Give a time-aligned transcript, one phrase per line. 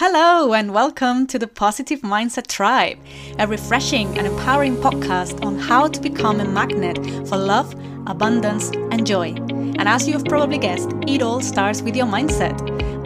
[0.00, 2.98] Hello, and welcome to the Positive Mindset Tribe,
[3.40, 7.74] a refreshing and empowering podcast on how to become a magnet for love,
[8.06, 9.34] abundance, and joy.
[9.40, 12.56] And as you have probably guessed, it all starts with your mindset.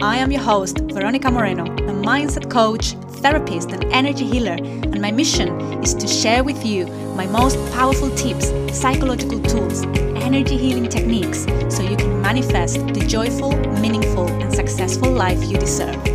[0.03, 2.91] I am your host, Veronica Moreno, a mindset coach,
[3.23, 5.49] therapist, and energy healer, and my mission
[5.81, 6.85] is to share with you
[7.15, 9.81] my most powerful tips, psychological tools,
[10.21, 16.12] energy healing techniques so you can manifest the joyful, meaningful, and successful life you deserve.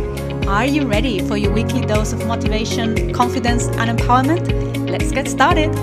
[0.49, 4.89] Are you ready for your weekly dose of motivation, confidence, and empowerment?
[4.89, 5.75] Let's get started.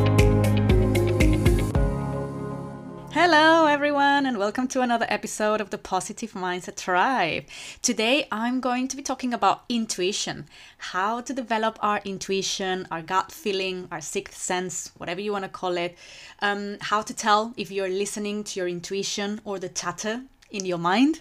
[3.12, 7.45] Hello, everyone, and welcome to another episode of the Positive Mindset Tribe.
[7.80, 10.46] Today, I'm going to be talking about intuition
[10.78, 15.48] how to develop our intuition, our gut feeling, our sixth sense, whatever you want to
[15.48, 15.96] call it,
[16.42, 20.78] um, how to tell if you're listening to your intuition or the chatter in your
[20.78, 21.20] mind.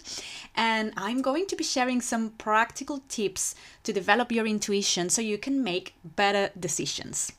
[0.56, 5.38] And I'm going to be sharing some practical tips to develop your intuition so you
[5.38, 7.32] can make better decisions.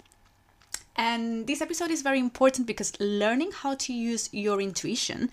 [0.97, 5.31] And this episode is very important because learning how to use your intuition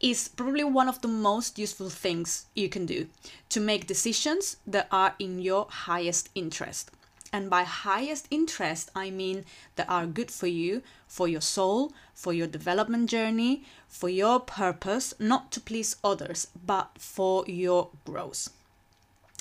[0.00, 3.06] is probably one of the most useful things you can do
[3.48, 6.90] to make decisions that are in your highest interest.
[7.32, 9.44] And by highest interest, I mean
[9.76, 15.12] that are good for you, for your soul, for your development journey, for your purpose,
[15.18, 18.48] not to please others, but for your growth.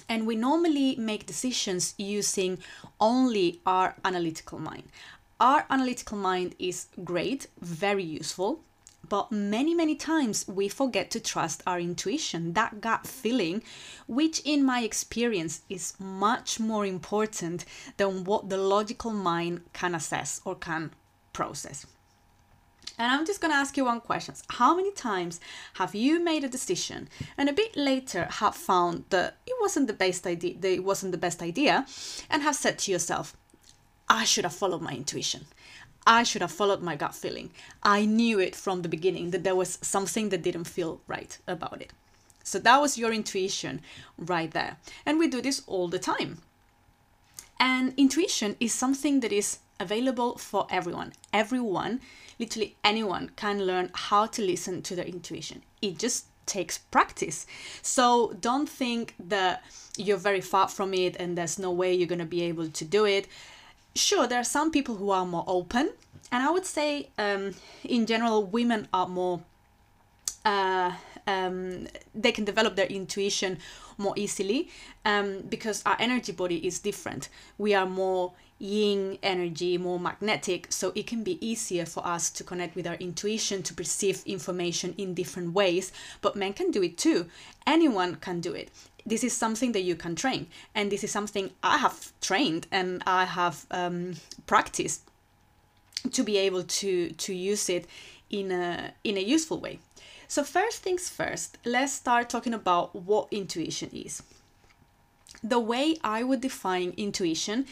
[0.09, 2.58] And we normally make decisions using
[3.00, 4.86] only our analytical mind.
[5.39, 8.61] Our analytical mind is great, very useful,
[9.08, 13.61] but many, many times we forget to trust our intuition, that gut feeling,
[14.08, 17.64] which in my experience is much more important
[17.98, 20.92] than what the logical mind can assess or can
[21.34, 21.86] process.
[22.98, 24.36] And I'm just going to ask you one question.
[24.50, 25.40] How many times
[25.76, 29.94] have you made a decision and a bit later have found that it wasn't the
[29.94, 31.86] best idea, that it wasn't the best idea
[32.30, 33.38] and have said to yourself,
[34.10, 35.46] I should have followed my intuition.
[36.06, 37.52] I should have followed my gut feeling.
[37.84, 41.82] I knew it from the beginning that there was something that didn't feel right about
[41.82, 41.94] it.
[42.44, 43.82] So that was your intuition
[44.18, 44.78] right there.
[45.06, 46.39] And we do this all the time.
[47.60, 51.14] And intuition is something that is available for everyone.
[51.34, 52.02] Everyone,
[52.38, 55.64] literally anyone, can learn how to listen to their intuition.
[55.82, 57.45] It just takes practice.
[57.82, 59.64] So don't think that
[59.98, 62.86] you're very far from it and there's no way you're going to be able to
[62.86, 63.28] do it
[63.95, 65.92] sure, there are some people who are more open,
[66.32, 69.42] and I would say, um, in general, women are more.
[70.45, 70.94] Uh,
[71.30, 73.60] um, they can develop their intuition
[73.98, 74.70] more easily
[75.06, 77.30] um, because our energy body is different.
[77.58, 82.44] We are more yin energy, more magnetic, so it can be easier for us to
[82.44, 85.92] connect with our intuition to perceive information in different ways.
[86.22, 87.28] But men can do it too.
[87.68, 88.70] Anyone can do it
[89.06, 90.45] this is something that you can train
[90.76, 94.14] and this is something i have trained and i have um,
[94.45, 95.02] practiced
[96.12, 97.86] to be able to to use it
[98.30, 99.80] in a in a useful way
[100.30, 104.23] so first things first let's start talking about what intuition is
[105.44, 107.66] the way i would define intuition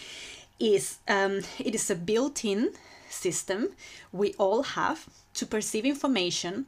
[0.59, 2.73] is um, it is a built-in
[3.09, 3.69] system
[4.11, 6.65] we all have to perceive information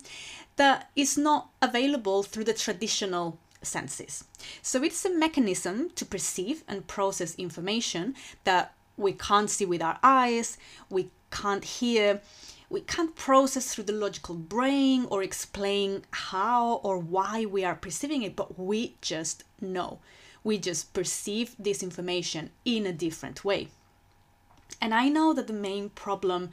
[0.55, 4.25] that is not available through the traditional senses.
[4.61, 9.97] So it's a mechanism to perceive and process information that we can't see with our
[10.03, 10.57] eyes,
[10.89, 12.21] we can't hear,
[12.69, 18.21] we can't process through the logical brain or explain how or why we are perceiving
[18.21, 19.99] it, but we just know.
[20.43, 23.69] We just perceive this information in a different way.
[24.81, 26.51] And I know that the main problem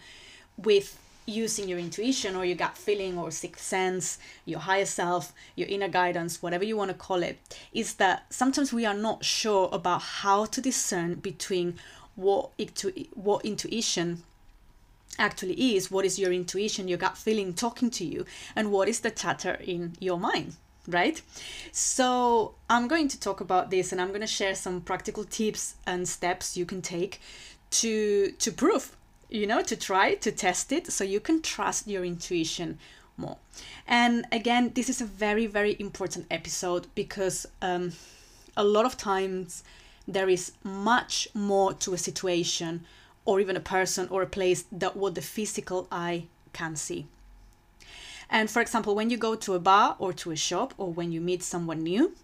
[0.56, 5.68] with using your intuition or your gut feeling or sixth sense, your higher self, your
[5.68, 7.38] inner guidance, whatever you want to call it,
[7.72, 11.74] is that sometimes we are not sure about how to discern between
[12.14, 12.50] what,
[13.14, 14.22] what intuition
[15.18, 19.00] actually is, what is your intuition, your gut feeling talking to you, and what is
[19.00, 20.56] the chatter in your mind
[20.88, 21.20] right
[21.72, 25.74] so i'm going to talk about this and i'm going to share some practical tips
[25.84, 27.20] and steps you can take
[27.70, 28.96] to to prove
[29.28, 32.78] you know, to try to test it so you can trust your intuition
[33.16, 33.36] more.
[33.86, 37.92] And again, this is a very, very important episode because um,
[38.56, 39.64] a lot of times
[40.06, 42.84] there is much more to a situation
[43.26, 46.24] or even a person or a place that what the physical eye
[46.54, 47.06] can see.
[48.30, 51.12] And for example, when you go to a bar or to a shop or when
[51.12, 52.14] you meet someone new,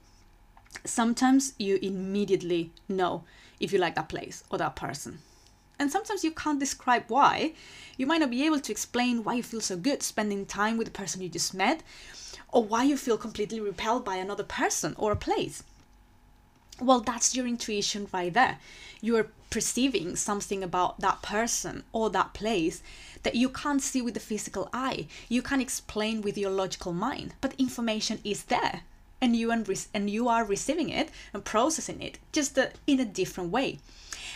[0.85, 3.25] sometimes you immediately know
[3.61, 5.19] if you like that place or that person
[5.83, 7.55] and sometimes you can't describe why.
[7.97, 10.87] You might not be able to explain why you feel so good spending time with
[10.87, 11.83] the person you just met,
[12.49, 15.65] or why you feel completely repelled by another person or a place.
[16.81, 18.59] Well, that's your intuition right there.
[19.01, 22.83] You're perceiving something about that person or that place
[23.23, 25.07] that you can't see with the physical eye.
[25.29, 28.83] You can't explain with your logical mind, but information is there.
[29.21, 33.51] And you, and and you are receiving it and processing it just in a different
[33.51, 33.79] way.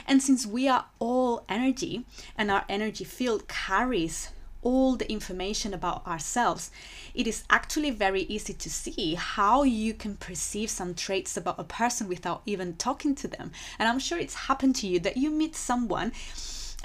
[0.06, 2.04] And since we are all energy
[2.38, 4.30] and our energy field carries
[4.62, 6.70] all the information about ourselves,
[7.14, 11.64] it is actually very easy to see how you can perceive some traits about a
[11.64, 13.52] person without even talking to them.
[13.78, 16.12] And I'm sure it's happened to you that you meet someone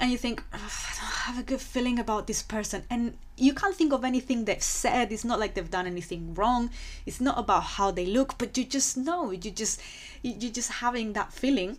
[0.00, 2.84] and you think, I don't have a good feeling about this person.
[2.90, 5.12] And you can't think of anything they've said.
[5.12, 6.70] It's not like they've done anything wrong.
[7.06, 9.30] It's not about how they look, but you just know.
[9.30, 9.80] You just
[10.22, 11.78] you're just having that feeling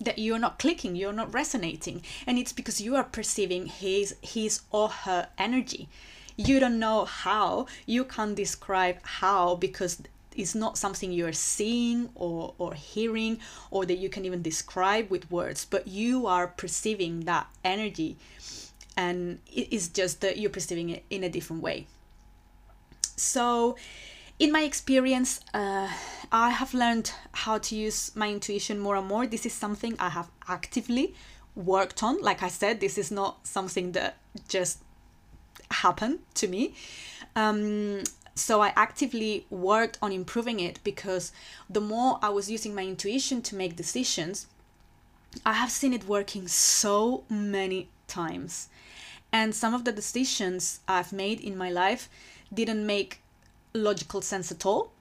[0.00, 2.02] that you're not clicking, you're not resonating.
[2.26, 5.88] And it's because you are perceiving his his or her energy.
[6.36, 10.02] You don't know how, you can't describe how because
[10.36, 13.38] it's not something you're seeing or, or hearing
[13.70, 18.16] or that you can even describe with words, but you are perceiving that energy
[18.96, 21.86] and it is just that you're perceiving it in a different way.
[23.16, 23.76] So
[24.38, 25.88] in my experience, uh,
[26.32, 29.26] I have learned how to use my intuition more and more.
[29.26, 31.14] This is something I have actively
[31.54, 32.20] worked on.
[32.20, 34.16] Like I said, this is not something that
[34.48, 34.78] just
[35.70, 36.74] happened to me.
[37.36, 38.02] Um,
[38.34, 41.30] so I actively worked on improving it because
[41.70, 44.48] the more I was using my intuition to make decisions,
[45.46, 48.68] I have seen it working so many times.
[49.32, 52.08] And some of the decisions I've made in my life
[52.52, 53.20] didn't make
[53.74, 54.92] logical sense at all.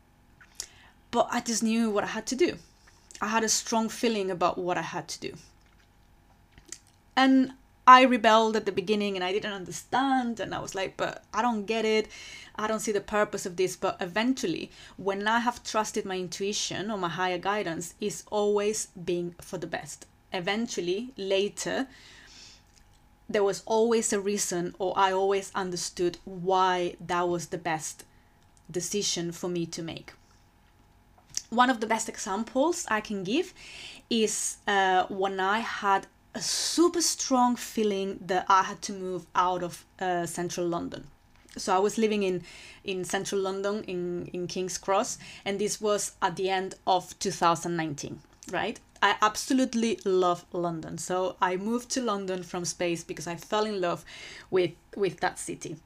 [1.11, 2.57] But I just knew what I had to do.
[3.21, 5.33] I had a strong feeling about what I had to do.
[7.15, 7.53] And
[7.85, 10.39] I rebelled at the beginning and I didn't understand.
[10.39, 12.07] And I was like, but I don't get it.
[12.55, 13.75] I don't see the purpose of this.
[13.75, 19.35] But eventually, when I have trusted my intuition or my higher guidance, is always being
[19.39, 20.07] for the best.
[20.31, 21.87] Eventually, later,
[23.29, 28.03] there was always a reason, or I always understood why that was the best
[28.73, 30.13] decision for me to make.
[31.49, 33.53] One of the best examples I can give
[34.09, 39.63] is uh, when I had a super strong feeling that I had to move out
[39.63, 41.05] of uh, central London.
[41.57, 42.43] So I was living in
[42.83, 48.19] in central London in in King's Cross, and this was at the end of 2019.
[48.51, 50.97] Right, I absolutely love London.
[50.97, 54.03] So I moved to London from Spain because I fell in love
[54.49, 55.77] with with that city.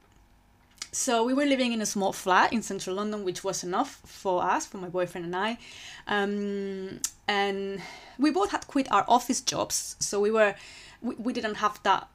[0.90, 4.42] So we were living in a small flat in central London, which was enough for
[4.42, 5.58] us, for my boyfriend and I.
[6.06, 7.82] Um, and
[8.18, 10.54] we both had quit our office jobs, so we were
[11.02, 12.08] we, we didn't have that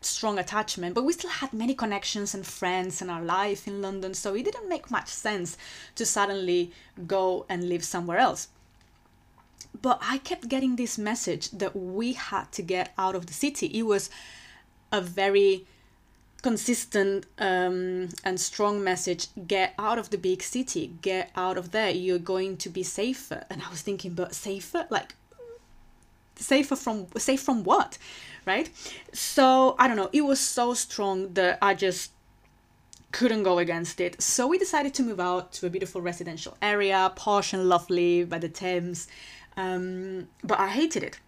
[0.00, 4.14] strong attachment, but we still had many connections and friends in our life in London,
[4.14, 5.56] so it didn't make much sense
[5.94, 6.72] to suddenly
[7.06, 8.48] go and live somewhere else.
[9.80, 13.66] But I kept getting this message that we had to get out of the city.
[13.66, 14.10] It was
[14.90, 15.66] a very
[16.42, 21.90] consistent um, and strong message get out of the big city get out of there.
[21.90, 23.44] You're going to be safer.
[23.48, 24.86] And i was thinking but safer?
[24.90, 25.14] Like
[26.36, 27.96] safer from safe from what?
[28.44, 28.70] Right?
[29.12, 30.10] So i don't know.
[30.12, 32.10] It was so strong that i just
[33.12, 34.20] couldn't go against it.
[34.20, 38.38] So we decided to move out to a beautiful residential area posh and lovely by
[38.38, 39.06] the thames.
[39.56, 41.20] Um, but i hated it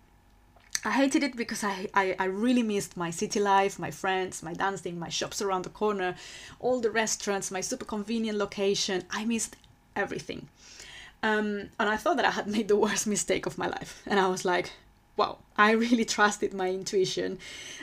[0.87, 4.53] I hated it because I, I, I really missed my city life, my friends, my
[4.53, 6.15] dancing, my shops around the corner,
[6.61, 9.05] all the restaurants, my super convenient location.
[9.11, 9.57] I missed
[9.97, 10.49] everything.
[11.23, 14.03] Um, and I thought that I had made the worst mistake of my life.
[14.07, 14.73] And I was like,
[15.17, 17.39] wow, I really trusted my intuition,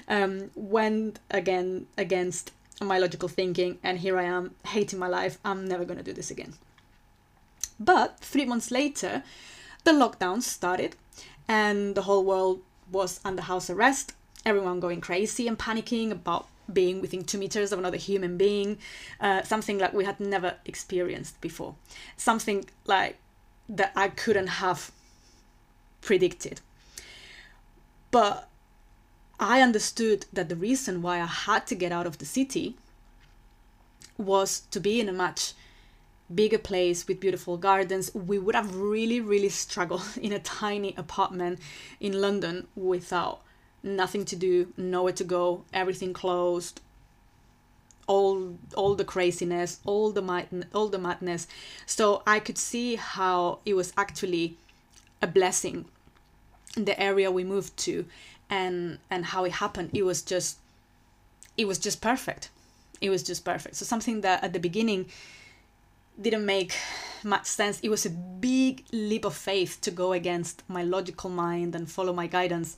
[0.07, 5.37] um, went again against my logical thinking, and here I am hating my life.
[5.43, 6.53] I'm never going to do this again.
[7.79, 9.23] But three months later,
[9.85, 10.95] the lockdown started,
[11.47, 12.61] and the whole world
[12.91, 14.13] was under house arrest,
[14.45, 18.77] everyone going crazy and panicking about being within two meters of another human being,
[19.19, 21.75] uh, something like we had never experienced before,
[22.17, 23.17] something like
[23.69, 24.91] that I couldn't have
[26.01, 26.61] predicted.
[28.09, 28.47] But
[29.39, 32.75] I understood that the reason why I had to get out of the city
[34.17, 35.53] was to be in a much
[36.35, 41.59] bigger place with beautiful gardens, we would have really, really struggled in a tiny apartment
[41.99, 43.41] in London without
[43.83, 46.81] nothing to do, nowhere to go, everything closed,
[48.07, 51.47] all all the craziness, all the all the madness.
[51.85, 54.57] So I could see how it was actually
[55.21, 55.85] a blessing
[56.75, 58.05] the area we moved to
[58.49, 59.91] and and how it happened.
[59.93, 60.57] It was just
[61.57, 62.49] it was just perfect.
[62.99, 63.75] It was just perfect.
[63.75, 65.07] So something that at the beginning
[66.19, 66.73] didn't make
[67.23, 67.79] much sense.
[67.81, 72.13] It was a big leap of faith to go against my logical mind and follow
[72.13, 72.77] my guidance.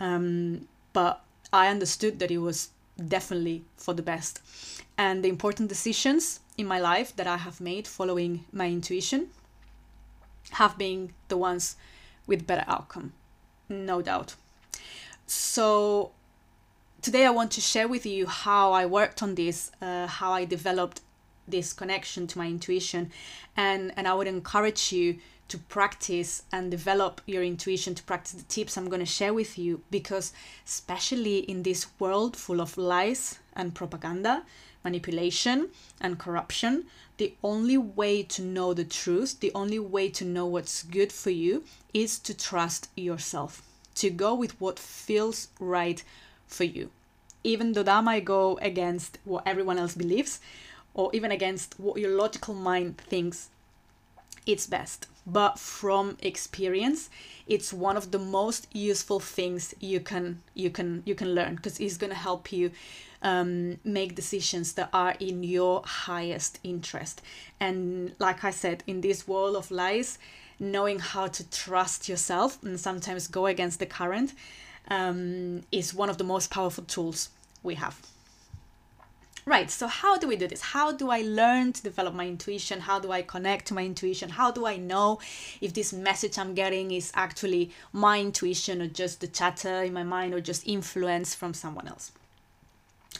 [0.00, 2.70] Um, but I understood that it was
[3.08, 4.40] definitely for the best.
[4.96, 9.28] And the important decisions in my life that I have made following my intuition
[10.52, 11.76] have been the ones
[12.26, 13.12] with better outcome,
[13.68, 14.36] no doubt.
[15.26, 16.12] So
[17.02, 20.44] today I want to share with you how I worked on this, uh, how I
[20.44, 21.00] developed
[21.46, 23.10] this connection to my intuition,
[23.56, 28.42] and and I would encourage you to practice and develop your intuition to practice the
[28.44, 30.32] tips I'm going to share with you because
[30.66, 34.44] especially in this world full of lies and propaganda,
[34.82, 35.68] manipulation
[36.00, 36.86] and corruption,
[37.16, 41.30] the only way to know the truth, the only way to know what's good for
[41.30, 43.62] you is to trust yourself,
[43.94, 46.02] to go with what feels right
[46.46, 46.90] for you.
[47.44, 50.40] Even though that might go against what everyone else believes,
[50.94, 53.50] or even against what your logical mind thinks
[54.46, 55.06] it's best.
[55.26, 57.08] But from experience,
[57.46, 61.80] it's one of the most useful things you can you can you can learn because
[61.80, 62.70] it's gonna help you
[63.22, 67.22] um, make decisions that are in your highest interest.
[67.58, 70.18] And like I said, in this world of lies,
[70.60, 74.34] knowing how to trust yourself and sometimes go against the current
[74.88, 77.30] um, is one of the most powerful tools
[77.62, 77.98] we have.
[79.46, 80.62] Right, so how do we do this?
[80.62, 82.80] How do I learn to develop my intuition?
[82.80, 84.30] How do I connect to my intuition?
[84.30, 85.20] How do I know
[85.60, 90.02] if this message I'm getting is actually my intuition or just the chatter in my
[90.02, 92.12] mind or just influence from someone else?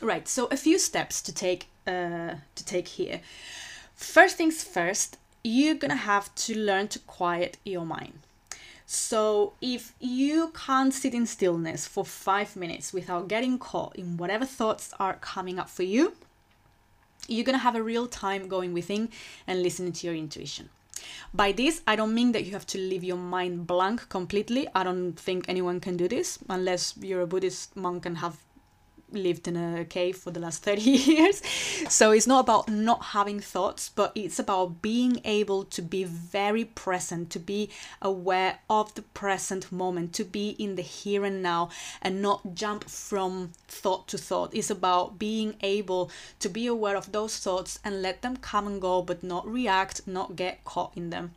[0.00, 3.21] Right, so a few steps to take uh, to take here.
[3.95, 8.24] First things first, you're gonna have to learn to quiet your mind.
[8.86, 14.44] So, if you can't sit in stillness for five minutes without getting caught in whatever
[14.44, 16.14] thoughts are coming up for you,
[17.26, 19.08] you're gonna have a real time going within
[19.46, 20.68] and listening to your intuition.
[21.32, 24.68] By this, I don't mean that you have to leave your mind blank completely.
[24.74, 28.38] I don't think anyone can do this unless you're a Buddhist monk and have
[29.11, 31.42] lived in a cave for the last 30 years.
[31.88, 36.64] So it's not about not having thoughts, but it's about being able to be very
[36.64, 37.70] present, to be
[38.02, 41.70] aware of the present moment, to be in the here and now
[42.02, 44.54] and not jump from thought to thought.
[44.54, 48.80] It's about being able to be aware of those thoughts and let them come and
[48.80, 51.34] go, but not react, not get caught in them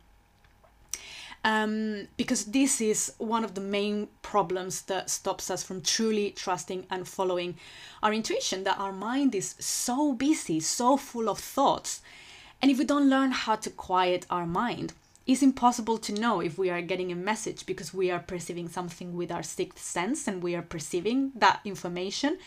[1.44, 6.86] um, because this is one of the main problems that stops us from truly trusting
[6.90, 7.56] and following
[8.02, 12.02] our intuition that our mind is so busy so full of thoughts.
[12.60, 14.92] And if we don't learn how to quiet our mind
[15.28, 19.14] it's impossible to know if we are getting a message because we are perceiving something
[19.14, 22.38] with our sixth sense and we are perceiving that information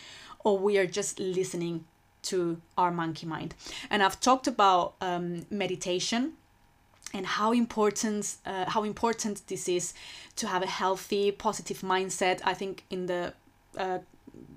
[0.43, 1.85] or we are just listening
[2.23, 3.53] to our monkey mind.
[3.91, 6.33] And i've talked about um, meditation
[7.13, 9.93] and how important uh, how important this is
[10.35, 12.41] to have a healthy positive mindset.
[12.43, 13.33] I think in the
[13.77, 13.99] uh,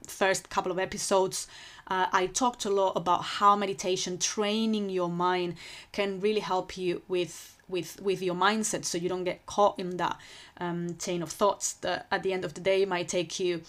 [0.06, 1.48] first couple of episodes
[1.88, 5.54] uh, i talked a lot about how meditation training your mind
[5.92, 9.96] can really help you with with with your mindset so you don't get caught in
[9.96, 10.16] that
[10.58, 13.62] um, chain of thoughts that at the end of the day might take you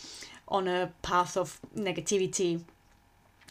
[0.48, 2.62] on a path of negativity.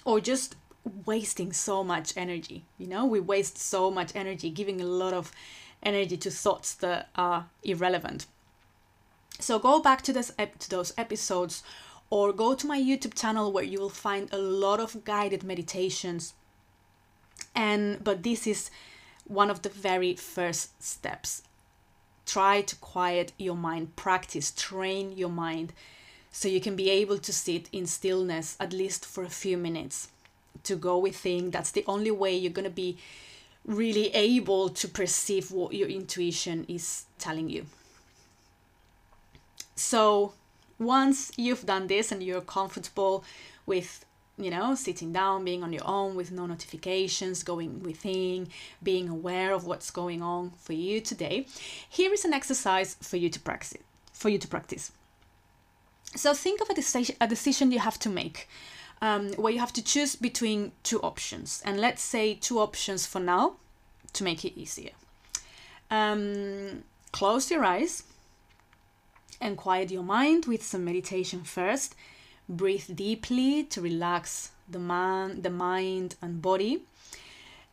[0.04, 3.04] Or just wasting so much energy you know?
[3.04, 5.32] We waste so much energy giving a lot of
[5.82, 8.26] energy to thoughts that are irrelevant.
[9.38, 11.62] So go back to this to those episodes
[12.10, 16.34] or go to my youtube channel where you will find a lot of guided meditations.
[17.54, 18.70] And but this is
[19.26, 21.42] one of the very first steps.
[22.26, 25.72] Try to quiet your mind practice train your mind
[26.30, 30.08] so you can be able to sit in stillness at least for a few minutes
[30.62, 31.50] to go within.
[31.50, 32.96] That's the only way you're going to be
[33.64, 37.66] really able to perceive what your intuition is telling you.
[39.76, 40.34] So,
[40.78, 43.24] once you've done this and you're comfortable
[43.66, 44.04] with
[44.36, 48.48] you know, sitting down, being on your own with no notifications, going within,
[48.82, 51.46] being aware of what's going on for you today.
[51.88, 53.82] Here is an exercise for you to practice.
[54.12, 54.90] For you to practice.
[56.16, 58.48] So think of a decision, a decision you have to make
[59.04, 61.62] um, where you have to choose between two options.
[61.66, 63.56] And let's say two options for now
[64.14, 64.92] to make it easier.
[65.90, 68.04] Um, close your eyes
[69.42, 71.94] and quiet your mind with some meditation first.
[72.48, 76.84] Breathe deeply to relax the man, the mind and body.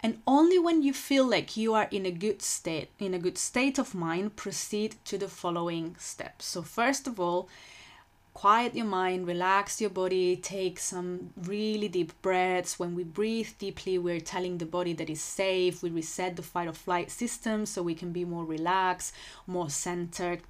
[0.02, 3.38] And only when you feel like you are in a good state, in a good
[3.38, 6.46] state of mind, proceed to the following steps.
[6.46, 7.48] So first of all,
[8.34, 12.80] quiet your mind, relax your body, take some really deep breaths.
[12.80, 15.84] When we breathe deeply, we're telling the body that it's safe.
[15.84, 19.14] We reset the fight or flight system so we can be more relaxed,
[19.48, 20.42] more centered.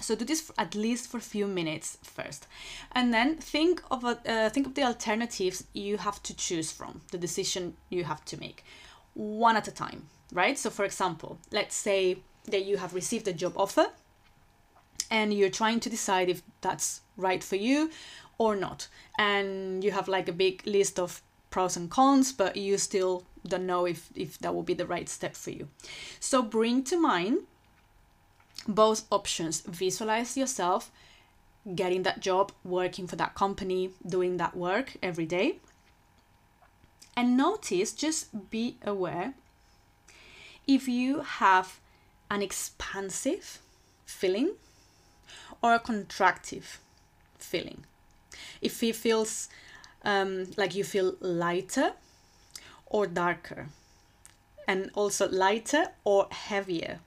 [0.00, 2.48] So do this at least for a few minutes first,
[2.92, 7.02] and then think of a, uh, think of the alternatives you have to choose from,
[7.12, 8.64] the decision you have to make,
[9.14, 10.58] one at a time, right?
[10.58, 13.86] So for example, let's say that you have received a job offer
[15.10, 17.90] and you're trying to decide if that's right for you
[18.38, 18.88] or not.
[19.18, 23.66] And you have like a big list of pros and cons, but you still don't
[23.66, 25.68] know if, if that will be the right step for you.
[26.20, 27.40] So bring to mind
[28.66, 29.60] both options.
[29.60, 30.90] Visualize yourself
[31.74, 35.58] getting that job, working for that company, doing that work every day.
[37.16, 39.34] And notice, just be aware
[40.66, 41.78] if you have
[42.30, 43.60] an expansive
[44.04, 44.54] feeling
[45.64, 46.76] or a contractive
[47.38, 47.84] feeling.
[48.60, 49.48] If it feels
[50.04, 51.92] um, like you feel lighter
[52.84, 53.68] or darker,
[54.68, 57.00] and also lighter or heavier.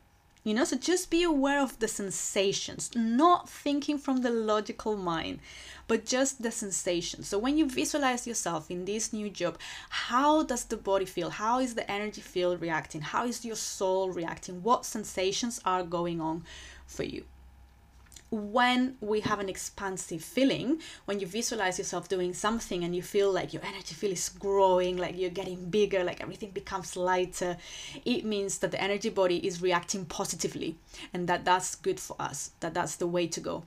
[0.43, 5.39] You know, so just be aware of the sensations, not thinking from the logical mind,
[5.87, 7.27] but just the sensations.
[7.27, 9.59] So when you visualize yourself in this new job,
[9.89, 11.29] how does the body feel?
[11.29, 13.01] How is the energy field reacting?
[13.01, 14.63] How is your soul reacting?
[14.63, 16.43] What sensations are going on
[16.87, 17.25] for you?
[18.29, 23.31] When we have an expansive feeling, when you visualize yourself doing something and you feel
[23.31, 27.57] like your energy field is growing, like you're getting bigger, like everything becomes lighter,
[28.03, 30.75] it means that the energy body is reacting positively
[31.13, 33.63] and that that's good for us, that that's the way to go.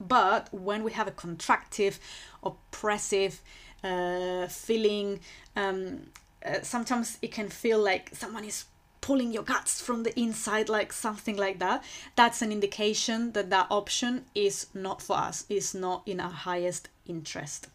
[0.00, 2.00] But when we have a contractive,
[2.42, 3.40] oppressive
[3.84, 5.20] uh, feeling,
[5.54, 6.06] um,
[6.44, 8.64] uh, sometimes it can feel like someone is
[9.02, 11.84] pulling your guts from the inside like something like that
[12.16, 16.88] that's an indication that that option is not for us is not in our highest
[17.06, 17.68] interest.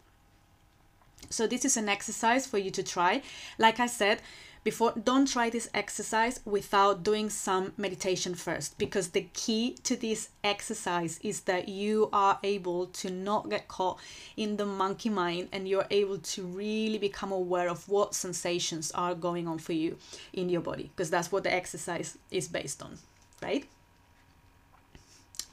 [1.30, 3.22] So this is an exercise for you to try.
[3.58, 4.22] Like i said
[4.68, 10.28] before don't try this exercise without doing some meditation first because the key to this
[10.44, 13.98] exercise is that you are able to not get caught
[14.36, 19.16] in the monkey mind and you're able to really become aware of what sensations are
[19.16, 19.96] going on for you
[20.34, 22.98] in your body because that's what the exercise is based on
[23.42, 23.66] right?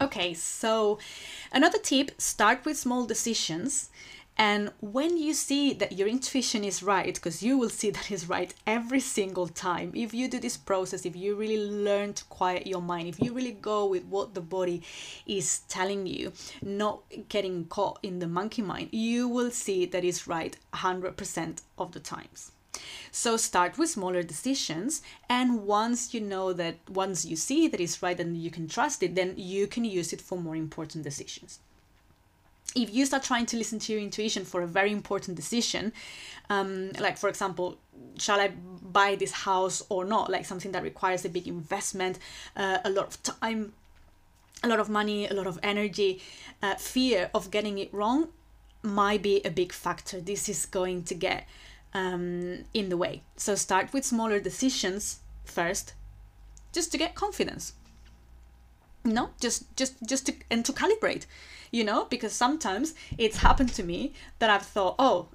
[0.01, 0.99] Okay, so
[1.53, 3.91] another tip start with small decisions
[4.37, 8.29] and when you see that your intuition is right, because you will see that is
[8.29, 12.67] right every single time, if you do this process, if you really learn to quiet
[12.67, 14.83] your mind, if you really go with what the body
[15.27, 20.27] is telling you, not getting caught in the monkey mind, you will see that is
[20.27, 22.51] right 100% of the times.
[23.13, 28.03] So start with smaller decisions, and once you know that, once you see that it's
[28.03, 31.61] right and you can trust it, then you can use it for more important decisions
[32.75, 35.93] if you start trying to listen to your intuition for a very important decision,
[36.51, 37.79] um, like for example,
[38.19, 40.31] shall I buy this house or not?
[40.31, 42.19] Like something that requires a big investment,
[42.57, 43.73] uh, a lot of time,
[44.63, 46.23] a lot of money, a lot of energy,
[46.63, 48.29] uh, fear of getting it wrong
[48.83, 50.21] might be a big factor.
[50.21, 51.47] This is going to get
[51.95, 53.23] um, in the way.
[53.37, 55.95] So start with smaller decisions first,
[56.73, 57.73] just to get confidence.
[59.05, 61.27] No, just just just to and to calibrate
[61.75, 65.27] you know, because sometimes it's happened to me that I've thought, oh,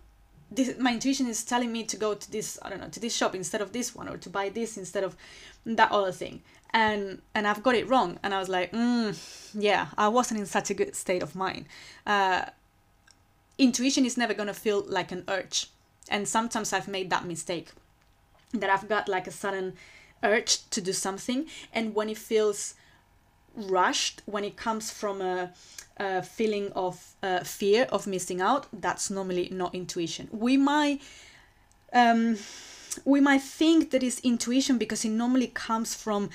[0.50, 3.14] this, my intuition is telling me to go to this, I don't know, to this
[3.14, 5.18] shop instead of this one, or to buy this instead of
[5.66, 6.42] that other thing.
[6.72, 9.18] And and I've got it wrong, and I was like, mm,
[9.54, 11.66] yeah, I wasn't in such a good state of mind.
[12.08, 12.46] Uh,
[13.58, 15.68] intuition is never gonna feel like an urge,
[16.08, 17.70] and sometimes I've made that mistake,
[18.54, 19.74] that I've got like a sudden
[20.24, 22.76] urge to do something, and when it feels
[23.56, 25.52] rushed, when it comes from a
[25.98, 30.30] uh, feeling of uh, fear of missing out, that's normally not intuition.
[30.32, 31.02] We might
[31.94, 32.38] um,
[33.06, 36.30] we might think that is intuition because it normally comes from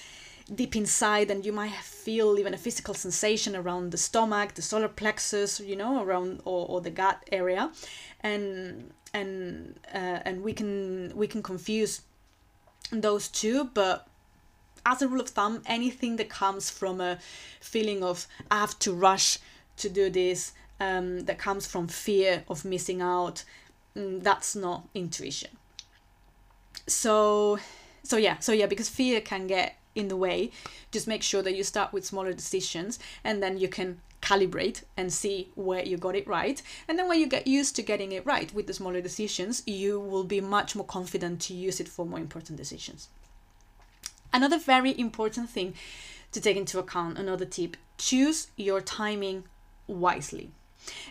[0.55, 4.89] deep inside and you might feel even a physical sensation around the stomach the solar
[4.89, 7.73] plexus you know around or, or the gut area
[8.21, 12.03] and and uh, and we can we can confuse
[12.91, 14.07] those two but
[14.87, 17.19] as a rule of thumb anything that comes from a
[17.61, 19.39] feeling of i have to rush
[19.77, 23.45] to do this um, that comes from fear of missing out
[23.97, 25.51] mm, that's not intuition.
[26.87, 27.59] So
[28.03, 30.51] so yeah so yeah because fear can get in the way
[30.91, 35.13] just make sure that you start with smaller decisions and then you can calibrate and
[35.13, 36.63] see where you got it right.
[36.89, 40.01] And then when you get used to getting it right with the smaller decisions you
[40.01, 43.09] will be much more confident to use it for more important decisions
[44.35, 45.73] another very important thing
[46.33, 49.45] to take into account another tip choose your timing
[49.87, 50.51] wisely.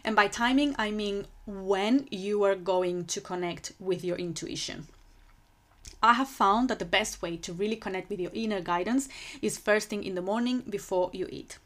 [0.04, 4.88] And by timing, I mean when you are going to connect with your intuition.
[6.02, 9.08] I have found that the best way to really connect with your inner guidance
[9.42, 11.58] is first thing in the morning before you eat.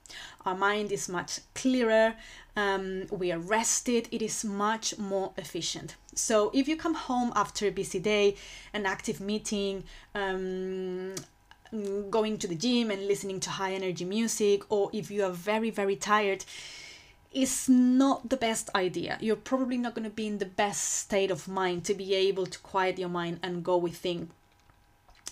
[0.46, 2.14] Our mind is much clearer,
[2.56, 5.96] um, we are rested, it is much more efficient.
[6.14, 8.36] So, if you come home after a busy day,
[8.74, 11.16] an active meeting, um,
[12.10, 15.70] going to the gym and listening to high energy music, or if you are very,
[15.70, 16.46] very tired,
[17.34, 19.18] is not the best idea.
[19.20, 22.46] You're probably not going to be in the best state of mind to be able
[22.46, 24.30] to quiet your mind and go within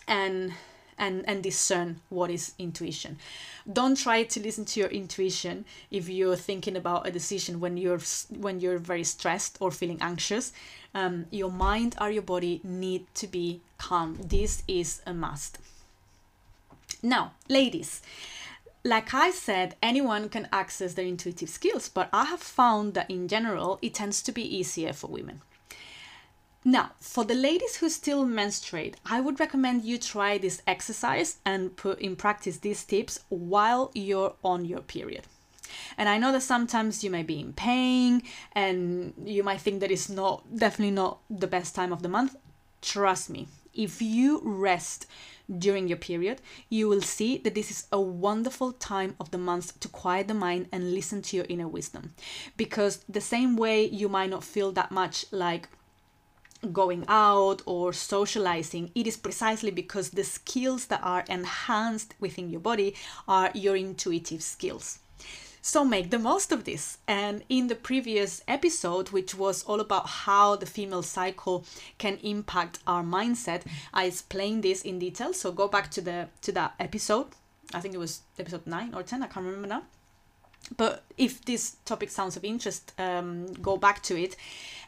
[0.08, 0.54] and
[0.98, 3.18] and and discern what is intuition.
[3.72, 8.02] Don't try to listen to your intuition if you're thinking about a decision when you're
[8.30, 10.54] when you're very stressed or feeling anxious.
[10.94, 14.18] Um, your mind or your body need to be calm.
[14.24, 15.60] This is a must.
[17.06, 18.02] Now, ladies,
[18.84, 23.28] like I said, anyone can access their intuitive skills, but I have found that in
[23.28, 25.42] general, it tends to be easier for women.
[26.64, 31.78] Now, for the ladies who still menstruate, I would recommend you try this exercise and
[31.78, 35.28] put in practice these tips while you're on your period.
[36.00, 39.92] And I know that sometimes you may be in pain and you might think that
[39.92, 42.36] it's not definitely not the best time of the month.
[42.82, 45.06] Trust me, if you rest
[45.60, 49.80] during your period, you will see that this is a wonderful time of the month
[49.80, 52.14] to quiet the mind and listen to your inner wisdom.
[52.58, 55.70] Because the same way you might not feel that much like
[56.72, 62.62] going out or socializing, it is precisely because the skills that are enhanced within your
[62.62, 62.96] body
[63.28, 65.00] are your intuitive skills.
[65.66, 67.00] So make the most of this.
[67.08, 71.66] And in the previous episode, which was all about how the female cycle
[71.98, 75.34] can impact our mindset, I explained this in detail.
[75.34, 77.30] So go back to the to that episode.
[77.74, 79.24] I think it was episode nine or ten.
[79.24, 79.82] I can't remember now.
[80.78, 84.36] But if this topic sounds of interest, um, go back to it,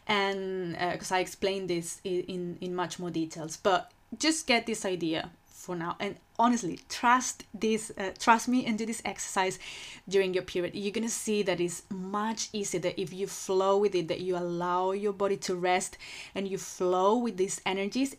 [0.05, 3.57] and because uh, I explained this in, in in much more details.
[3.57, 8.77] But just get this idea for now and honestly trust this uh, trust me and
[8.77, 9.59] do this exercise
[10.07, 10.75] during your period.
[10.75, 14.37] You're gonna see that it's much easier that if you flow with it that you
[14.37, 15.97] allow your body to rest
[16.35, 18.15] and you flow with these energies.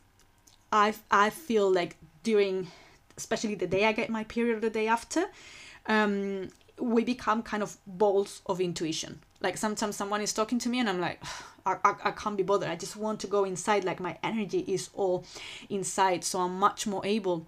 [0.73, 2.67] I i feel like during
[3.17, 5.25] especially the day i get my period the day after
[5.87, 9.21] um we become kind of balls of intuition.
[9.41, 11.23] Like sometimes someone is talking to me and i'm like
[11.67, 12.69] I, I, I can't be bothered.
[12.69, 13.85] I just want to go inside.
[13.85, 15.25] Like my energy is all
[15.69, 16.25] inside.
[16.25, 17.47] So i'm much more able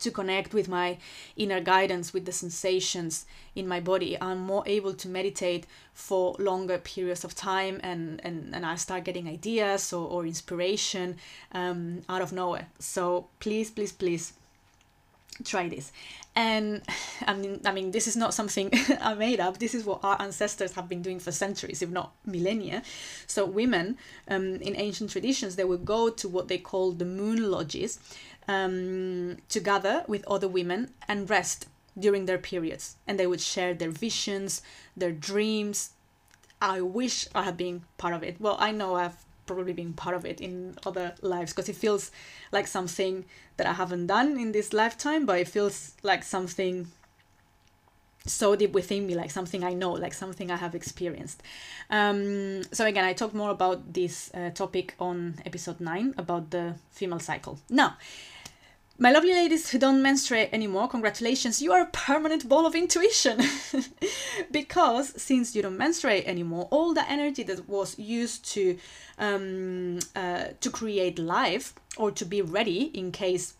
[0.00, 0.98] to connect with my
[1.36, 4.16] inner guidance with the sensations in my body.
[4.20, 9.04] I'm more able to meditate for longer periods of time and and, and i start
[9.04, 11.16] getting ideas or, or inspiration
[11.52, 12.68] um, out of nowhere.
[12.78, 14.32] So please please please
[15.44, 15.92] try this.
[16.34, 16.82] And
[17.26, 19.58] i mean i mean this is not something i made up.
[19.58, 22.82] This is what our ancestors have been doing for centuries if not millennia.
[23.26, 27.50] So women um, in ancient traditions they would go to what they call the moon
[27.50, 27.98] lodges
[28.48, 31.66] um, together with other women and rest
[31.98, 32.96] during their periods.
[33.06, 34.62] And they would share their visions
[34.96, 35.90] their dreams.
[36.60, 38.36] I wish i had been part of it.
[38.40, 42.10] Well i know i've probably been part of it in other lives because it feels
[42.52, 43.24] like something
[43.56, 46.88] that I haven't done in this lifetime, but it feels like something
[48.26, 51.42] so deep within me, like something I know, like something I have experienced.
[51.90, 56.76] Um, so again, I talked more about this uh, topic on episode nine about the
[56.90, 57.58] female cycle.
[57.68, 57.96] Now,
[58.98, 63.40] my lovely ladies who don't menstruate anymore, congratulations, you are a permanent ball of intuition.
[64.52, 68.78] because since you don't menstruate anymore, all the energy that was used to
[69.18, 73.54] um, uh, to create life or to be ready in case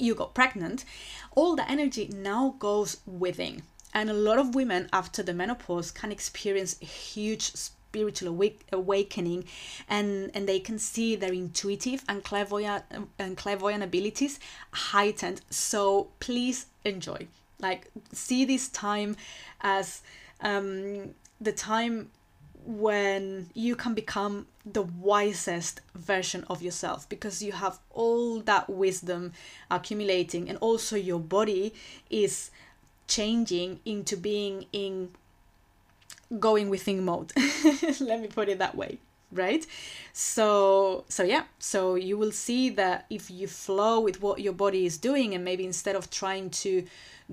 [0.00, 0.84] you got pregnant,
[1.32, 3.62] all the energy now goes within.
[3.92, 7.52] And a lot of women after the menopause can experience a huge
[7.90, 9.44] spiritual awake, awakening
[9.88, 12.84] and and they can see their intuitive and clairvoyant
[13.18, 14.38] and clairvoyant abilities
[14.72, 17.26] heightened so please enjoy
[17.58, 19.16] like see this time
[19.60, 20.02] as
[20.40, 22.10] um, the time
[22.64, 29.32] when you can become the wisest version of yourself because you have all that wisdom
[29.70, 31.74] accumulating and also your body
[32.10, 32.50] is
[33.08, 35.10] changing into being in
[36.38, 37.32] going within mode.
[38.00, 38.98] Let me put it that way
[39.32, 39.66] right?
[40.12, 44.86] So so yeah so you will see that if you flow with what your body
[44.86, 46.84] is doing and maybe instead of trying to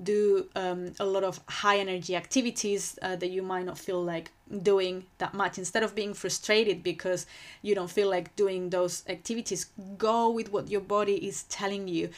[0.02, 4.30] do um, a lot of high energy activities uh, that you might not feel like
[4.62, 5.58] doing that much.
[5.58, 7.26] Instead of being frustrated because
[7.62, 12.10] you don't feel like doing those activities go with what your body is telling you.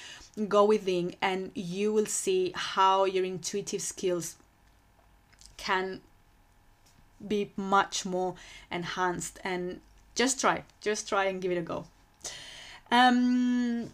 [0.49, 4.37] Go within and you will see how your intuitive skills
[5.57, 6.01] can
[7.27, 8.35] be much more
[8.71, 9.39] enhanced.
[9.45, 9.81] And
[10.15, 11.87] just try just try and give it a go.
[12.91, 13.91] Um,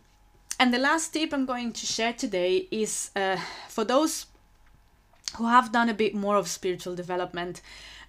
[0.58, 3.36] and the last tip i'm going to share today is uh,
[3.68, 4.26] for those
[5.36, 7.60] who have done a bit more of spiritual development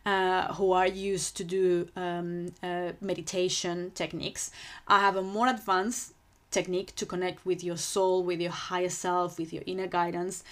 [0.06, 4.52] uh, who are used to do um, uh, meditation techniques
[4.88, 6.14] i have a more advanced
[6.52, 10.46] technique to connect with your soul with your higher self with your inner guidance.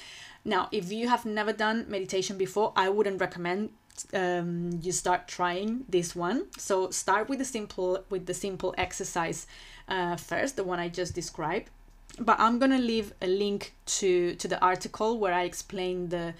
[0.44, 3.70] Now if you have never done meditation before i wouldn't recommend
[4.14, 6.46] um, you start trying this one.
[6.58, 9.48] So start with the simple with the simple exercise
[9.88, 11.70] uh, first, the one I just described.
[12.20, 16.34] But I'm gonna leave a link to to the article where I explain the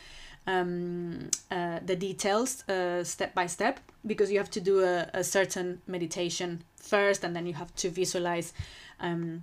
[0.48, 5.24] um, uh, the details uh, step by step because you have to do a, a
[5.24, 8.54] certain meditation first and then you have to visualize
[9.00, 9.42] um,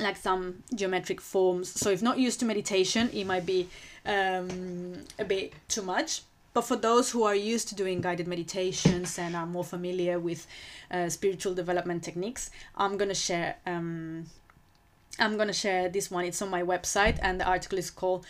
[0.00, 1.68] like some geometric forms.
[1.68, 3.68] So if not used to meditation, it might be
[4.06, 6.22] um, a bit too much
[6.52, 10.46] but for those who are used to doing guided meditations and are more familiar with
[10.90, 13.56] uh, spiritual development techniques, I'm gonna share.
[13.66, 14.26] Um,
[15.18, 16.24] I'm gonna share this one.
[16.24, 18.26] It's on my website, and the article is called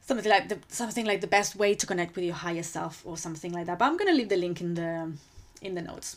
[0.00, 3.16] something like the something like the best way to connect with your higher self, or
[3.16, 3.78] something like that.
[3.78, 5.12] But I'm gonna leave the link in the
[5.62, 6.16] in the notes.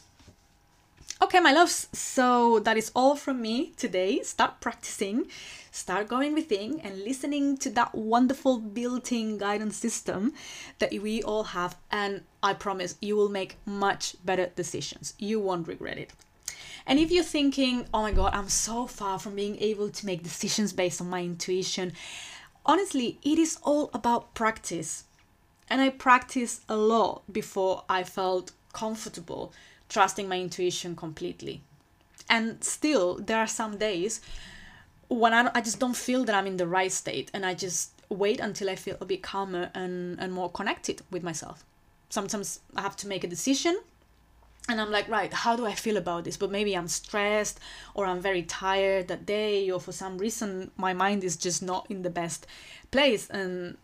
[1.20, 4.22] Okay, my loves, so that is all from me today.
[4.22, 5.26] Start practicing,
[5.72, 10.34] start going within, and listening to that wonderful built in guidance system
[10.78, 11.76] that we all have.
[11.92, 15.16] And I promise you will make much better decisions.
[15.18, 16.14] You won't regret it.
[16.86, 20.22] And if you're thinking, oh my god, I'm so far from being able to make
[20.22, 21.94] decisions based on my intuition,
[22.64, 25.06] honestly, it is all about practice.
[25.68, 29.52] And I practiced a lot before I felt comfortable
[29.90, 31.62] trusting my intuition completely.
[32.30, 34.22] And still, there are some days
[35.08, 37.92] when I, I just don't feel that I'm in the right state and I just
[38.10, 41.64] wait until I feel a bit calmer and, and more connected with myself.
[42.10, 43.80] Sometimes I have to make a decision
[44.70, 46.36] and I'm like, right, how do I feel about this?
[46.36, 47.60] But maybe I'm stressed
[47.94, 51.90] or I'm very tired that day, or for some reason my mind is just not
[51.90, 52.46] in the best
[52.92, 53.30] place.
[53.30, 53.78] And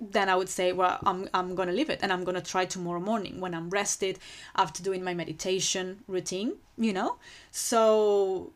[0.00, 2.40] then I would say, well, I'm, I'm going to leave it and I'm going to
[2.40, 4.18] try tomorrow morning when I'm rested
[4.56, 7.16] after doing my meditation routine, you know?
[7.50, 8.52] So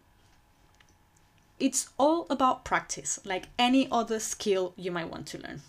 [1.59, 5.63] it's all about practice, like any other skill you might want to learn.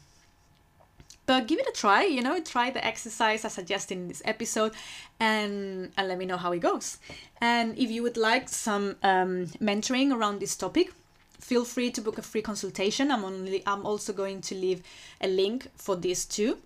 [1.25, 4.73] But give it a try, you know, try the exercise I suggested in this episode
[5.19, 6.97] and, and let me know how it goes.
[7.39, 10.93] And if you would like some um, mentoring around this topic,
[11.39, 13.12] feel free to book a free consultation.
[13.12, 14.82] I'm only I'm also going to leave
[15.22, 16.58] a link for this too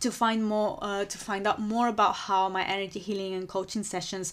[0.00, 3.82] to find more uh, to find out more about how my energy healing and coaching
[3.82, 4.32] sessions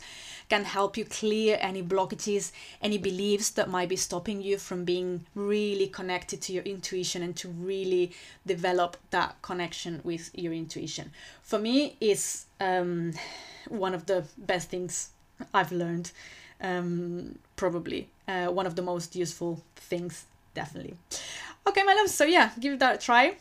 [0.50, 5.26] can help you clear any blockages any beliefs that might be stopping you from being
[5.36, 8.12] really connected to your intuition and to really
[8.46, 13.14] develop that connection with your intuition for me is um,
[13.68, 15.10] one of the best things
[15.54, 16.12] i've learned
[16.62, 20.96] um, probably uh, one of the most useful things, definitely.
[21.68, 23.36] Okay, my love, so yeah, give that a try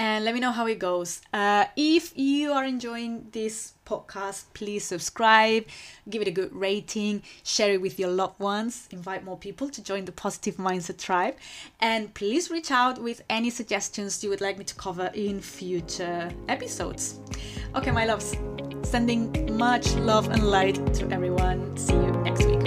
[0.00, 1.20] and let me know how it goes.
[1.32, 5.66] Uh, if you are enjoying this podcast, please subscribe,
[6.08, 9.82] give it a good rating, share it with your loved ones, invite more people to
[9.82, 11.36] join the Positive Mindset Tribe,
[11.80, 16.30] and please reach out with any suggestions you would like me to cover in future
[16.48, 17.18] episodes.
[17.74, 18.34] Okay, my loves,
[18.90, 21.76] sending much love and light to everyone.
[21.76, 22.59] See you next week.